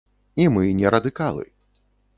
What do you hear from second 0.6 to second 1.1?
не